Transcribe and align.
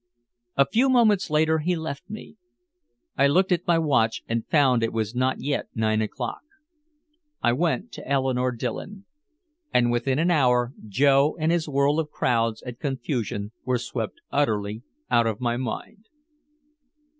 A 0.57 0.65
few 0.65 0.89
moments 0.89 1.29
later 1.29 1.59
he 1.59 1.75
left 1.75 2.09
me. 2.09 2.35
I 3.15 3.27
looked 3.27 3.51
at 3.51 3.67
my 3.67 3.77
watch 3.77 4.23
and 4.27 4.47
found 4.47 4.81
it 4.81 4.91
was 4.93 5.13
not 5.13 5.41
yet 5.41 5.67
nine 5.75 6.01
o'clock. 6.01 6.41
I 7.43 7.53
went 7.53 7.91
to 7.91 8.07
Eleanore 8.07 8.51
Dillon. 8.51 9.05
And 9.71 9.91
within 9.91 10.17
an 10.17 10.31
hour 10.31 10.73
Joe 10.87 11.37
and 11.39 11.51
his 11.51 11.69
world 11.69 11.99
of 11.99 12.09
crowds 12.09 12.63
and 12.63 12.79
confusion 12.79 13.51
were 13.63 13.77
swept 13.77 14.21
utterly 14.31 14.81
out 15.11 15.27
of 15.27 15.39
my 15.39 15.55
mind. 15.55 16.07